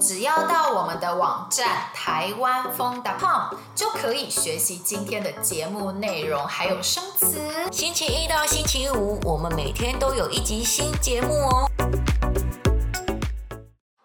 [0.00, 7.38] 只要到我们的网站台湾风 .com 就可以学习今天的节目内容，还有生词。
[7.70, 11.70] 星期一到星期五，我们每天都有一集新节目哦。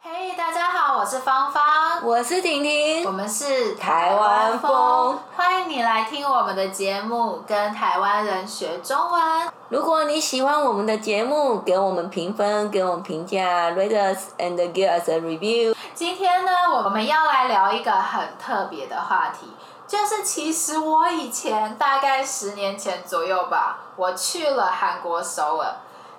[0.02, 1.64] 嘿，hey, 大家好，我是芳芳，
[2.04, 5.18] 我是婷婷，我们是台湾疯，
[5.56, 9.24] 欢迎你来听我们的节目，跟台湾人学中文。
[9.70, 15.74] 如果你喜欢我们的节目，给我们评分，给我们评价，rate us and give us a review。
[15.94, 19.48] 今天呢，我们要来聊一个很特别的话题，
[19.88, 25.74] 就是其实我以前大概十年前左右吧，我去了韩国首尔。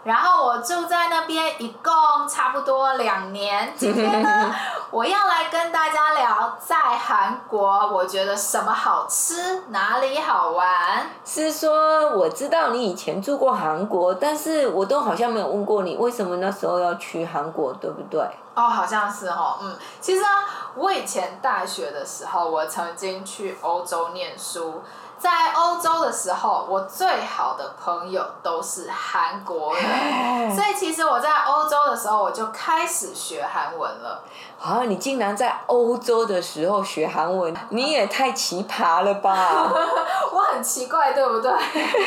[0.04, 1.92] 然后我住在那边一共
[2.28, 3.74] 差不多两年。
[3.76, 4.54] 今天呢，
[4.92, 6.05] 我要来跟大家
[6.46, 11.10] 聊在韩国，我觉得什么好吃，哪里好玩。
[11.24, 18.20] 是说我知道你以前住过韩国，但是我都好像没有问过你为什么那时候要去韩国，对不对？
[18.54, 24.82] 哦，好像是哦，嗯，其实啊，我以前大学的时候，我曾经去欧洲念书。
[25.18, 34.22] 在欧洲的时候，我最好的朋友都是韩国人，所以其实我在欧洲的时候，我就开始学韩文了。
[34.60, 39.70] 啊，你竟然在欧洲的时候学韩文，你也太奇葩了吧！
[40.32, 41.50] 我很奇怪，对不对？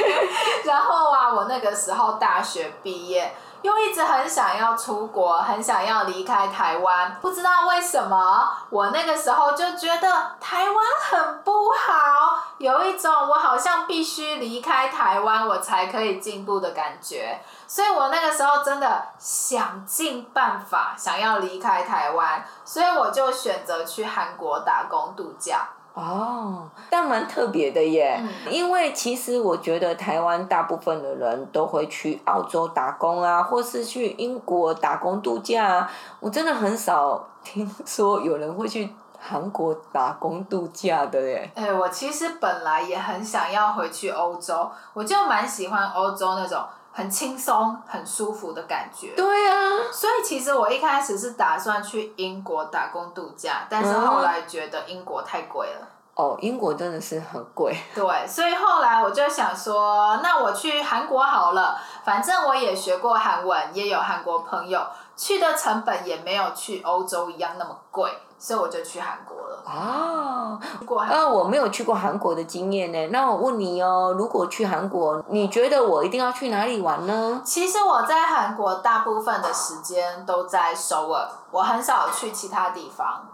[0.66, 3.34] 然后啊，我那个时候大学毕业。
[3.62, 10.78] 又一直很想要出国，很想要离开台湾，不知道为什么，我那个时候就觉得台湾
[11.10, 25.68] 很不好，有一种我好像必须离开台湾，我才可以进步的感觉，所以我那个时候真的想尽办法想要离开台湾，所以我就选择去韩国打工度假。
[25.94, 41.52] 哦，但蛮特别的耶，嗯、因为其实我觉得台湾大部分的人都会去澳洲打工啊，或是去英国打工度假啊，我真的很少听说有人会去韩国打工度假的耶。
[41.56, 46.64] 哎、欸，我其实本来也很想要回去欧洲，我就蛮喜欢欧洲那种。
[47.00, 49.14] 很轻松、很舒服的感觉。
[49.16, 49.56] 对啊，
[49.90, 55.88] 所以其实我一开始是打算去英国打工度假，但是后来觉得英国太贵了。
[56.16, 57.74] 哦，英国真的是很贵。
[57.96, 64.86] 对，所以后来我就想说，那我去韩国好了，反正我也学过韩文，也有韩国朋友，
[65.16, 68.12] 去的成本也没有去欧洲一样那么贵。
[68.40, 69.62] 所以我就去韩国了。
[69.66, 70.60] 哦，
[70.98, 73.08] 啊，我没有去过韩国的经验呢。
[73.12, 77.42] 那我问你哦，如果去韩国，你觉得我一定要去哪里玩呢？
[77.44, 83.28] 其实我在韩国大部分的时间都在首尔，我很少去其他地方。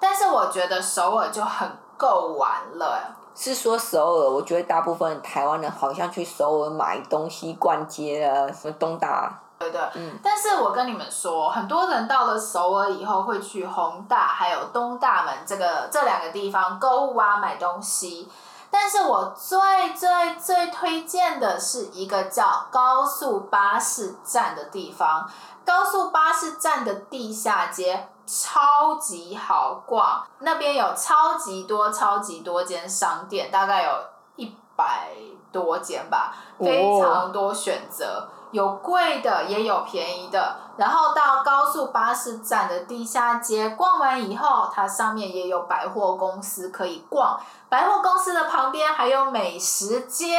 [0.00, 3.14] 但是我觉得首尔就很够玩了。
[3.34, 4.30] 是说首尔？
[4.30, 9.40] 我觉得大部分台湾人好像去首尔买东西、逛街啊，什么东大。
[9.58, 18.28] 对对，嗯，但是我跟你们说，很多人到了首尔以后会去宏大还有东大门这个这两个地方购物啊，买东西。
[18.70, 25.30] 但是我最最最推荐的是一个叫高速巴士站的地方，
[25.64, 33.90] 高速巴士站的地下街超级好逛，那边有超级多超级多间商店，大概有
[34.34, 35.12] 一百
[35.52, 38.28] 多间吧，非常多选择。
[38.28, 40.56] 哦有贵的，也有便宜的。
[40.76, 47.38] 然后到高速巴士站的地下街逛完以后，它上面也有百货公司可以逛。
[47.68, 50.38] 百货公司的旁边还有美食街，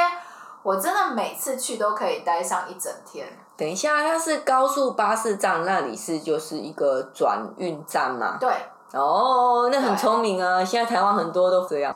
[0.63, 3.27] 我真的每次去都可以待上一整天。
[3.57, 8.37] 等一下，它是高速巴士站那里是就是一个转运站嘛？
[8.39, 8.49] 对。
[8.91, 10.59] 哦，那很聪明啊！
[10.59, 11.93] 对现在台湾很多都这样，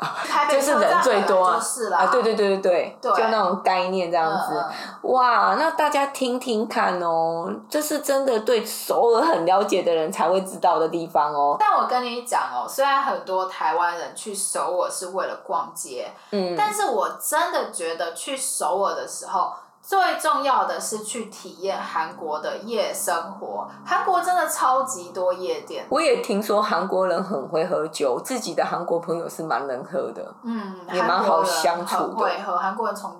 [0.51, 1.59] 就是人最多啊！
[1.95, 4.65] 啊，对对对对对，对就那种概念这样子。
[5.03, 11.55] 哇，那大家听听看哦，这是真的对首尔很了解的人才会知道的地方哦。
[11.57, 19.53] 但我跟你讲哦，虽然很多台湾人去首尔是为了逛街，嗯，但是我真的觉得去首尔的时候。
[19.89, 25.83] 最重要的是去体验韩国的夜生活，韩国真的超级多夜店。
[25.89, 32.03] 我也听说韩国人很会喝酒，自己的韩国朋友是蛮能喝的，嗯，也蛮好相处的。
[32.03, 33.19] 很会喝，韩国人从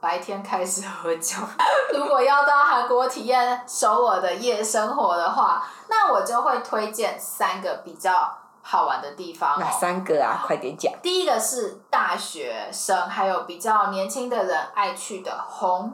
[0.00, 1.36] 白天开始喝酒。
[1.92, 8.32] 如果要到韩国体验首尔的夜生活的话，那我就会推荐三个比较
[8.62, 9.60] 好玩的地方。
[9.60, 10.40] 哪三个啊？
[10.46, 10.90] 快点讲。
[11.02, 15.90] 第一个是大学生还有比较年轻的人爱去的弘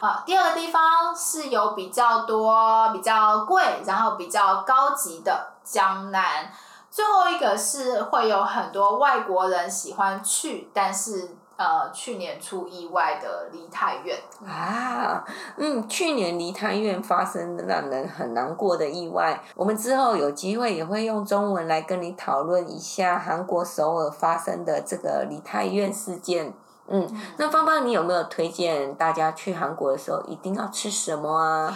[0.00, 0.22] 啊。
[0.26, 6.50] 第二个地方是有比较多比较贵，然后比较高级的江南。
[6.90, 15.24] 最后一个是会有很多外国人喜欢去，但是呃去年出意外的梨泰院啊，
[15.56, 26.52] 嗯，去年梨泰院发生让人很难过的意外，我们之后有机会也会用中文来跟你讨论一下韩国首尔发生的这个梨泰院事件。
[26.92, 31.72] 嗯，那芳芳，你有没有推荐大家去韩国的时候一定要吃什么啊？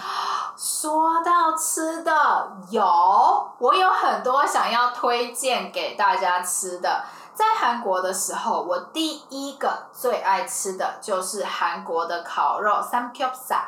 [0.57, 2.83] 说到吃的，有，
[3.59, 7.05] 我有很多想要推荐给大家吃的。
[7.33, 13.67] 在韩国的时候，我第一个最爱吃的就是韩国的烤肉 samgyeopsal，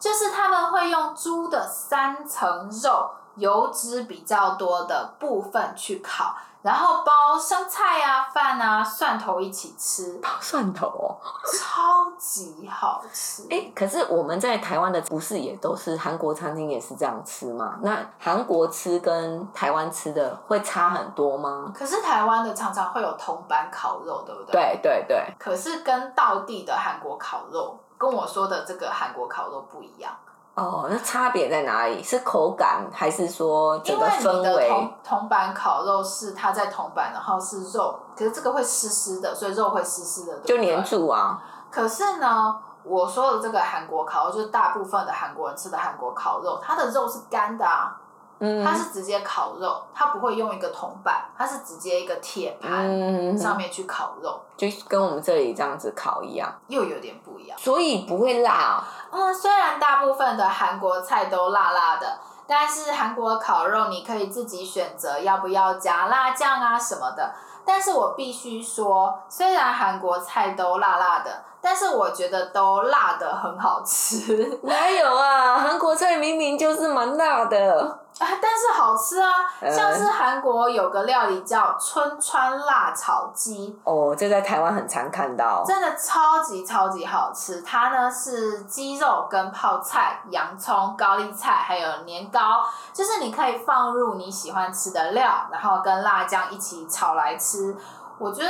[0.00, 6.34] 就是他们会用猪的三层肉，油脂比较多的部分去烤。
[6.60, 11.16] 然后包生菜啊、饭啊、蒜头一起吃，包蒜头哦，
[11.56, 13.46] 超级好吃。
[13.48, 17.78] 哎，可是我们在台湾的不是也都是韩国餐厅也是这样吃吗？
[17.82, 21.72] 那韩国吃跟台湾吃的会差很多吗？
[21.74, 24.52] 可是台湾的常常会有铜板烤肉，对不对？
[24.52, 25.34] 对对对。
[25.38, 30.12] 可是跟道地的韩国烤肉，跟我说的这个韩国烤肉不一样。
[30.58, 32.02] 哦，那差别在哪里？
[32.02, 34.34] 是口感，还是说整个氛围？
[34.34, 41.40] 因为你的铜铜板烤肉是它在铜板，然后是肉，可是这个会湿湿的，所以肉会湿湿的，就黏住啊。
[41.70, 47.96] 可是呢，我说的这个韩国烤肉，就是大部分的韩国人吃的韩国烤肉，它的肉是干的啊。
[48.40, 58.82] 嗯，它是直接烤肉，它不会用一个铜板，它是直接一个铁盘上面去烤肉，就跟我们这里这样子烤一样，又有点不一样，所以不会辣。
[59.10, 67.34] 嗯，虽然大部分的韩国菜都辣辣的，但是韩国烤肉你可以自己选择要不要加辣酱啊什么的。
[67.64, 74.58] 但是我必须说，虽然韩国菜都辣辣的，但是我觉得都辣的很好吃。
[74.62, 75.58] 哪有啊？
[75.58, 77.98] 韩国菜明明就是蛮辣的。
[78.18, 79.30] 啊，但是好吃啊！
[79.70, 87.62] 像是韩国有个料理叫春川辣炒鸡哦，这在台湾很常看到，真的超级超级好吃。
[87.62, 97.76] 它呢是鸡肉跟泡菜、洋葱、高丽菜还有年糕，就是你可以放入你喜欢吃的料，然后跟辣酱一起炒来吃。
[98.18, 98.48] 我觉得。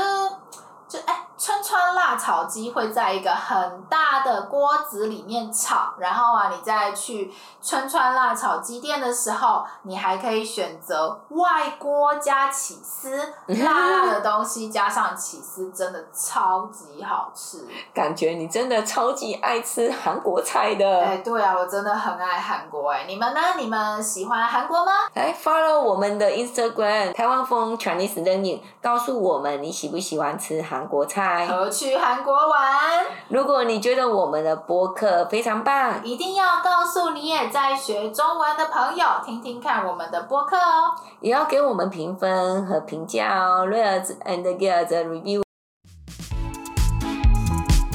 [0.89, 7.33] 就哎，春川川辣炒鸡会在一个很大的锅子里面炒，然后啊，你再去
[7.63, 17.65] 川川辣炒鸡店的时候，你还可以选择外锅加起司， 辣辣的东西加上起司，真的超级好吃。
[17.95, 21.05] 感觉你真的超级爱吃韩国菜的。
[21.05, 23.41] 哎，对啊，我真的很爱韩国哎，你们呢？
[23.57, 24.91] 你们喜欢韩国吗？
[25.15, 30.61] 来 follow 我们的 Instagram 台湾风 Chinese Learning，告诉我们你喜不喜欢吃。
[30.61, 33.07] 韩国菜，和去韩国玩。
[33.29, 40.95] 如果你觉得我们的播客非常棒，一定要告诉你也在学中文的朋友，听听看我们的播客哦。
[41.21, 43.67] 也要给我们评分和评价哦。
[43.67, 45.43] Read and get the review。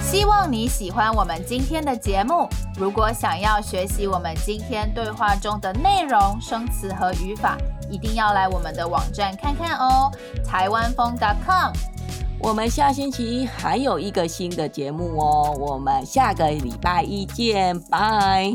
[0.01, 2.47] 希望你喜欢我们今天的节目。
[2.77, 7.57] 如果想要学习我们今天对话中的内容、生词和语法，
[7.89, 10.11] 一定要来我们的网站看看哦。
[10.47, 11.71] 台湾风 .com。
[12.43, 18.53] 我们下星期还有一个新的节目哦，我们下个礼拜一见，拜。